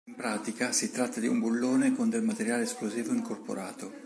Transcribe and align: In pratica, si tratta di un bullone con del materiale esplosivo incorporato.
In 0.09 0.15
pratica, 0.15 0.71
si 0.71 0.89
tratta 0.89 1.19
di 1.19 1.27
un 1.27 1.37
bullone 1.39 1.91
con 1.95 2.09
del 2.09 2.23
materiale 2.23 2.63
esplosivo 2.63 3.13
incorporato. 3.13 3.99